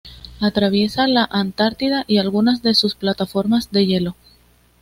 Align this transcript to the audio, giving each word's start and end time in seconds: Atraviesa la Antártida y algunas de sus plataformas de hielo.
Atraviesa 0.39 1.05
la 1.07 1.29
Antártida 1.31 2.05
y 2.07 2.17
algunas 2.17 2.63
de 2.63 2.73
sus 2.73 2.95
plataformas 2.95 3.71
de 3.71 3.85
hielo. 3.85 4.15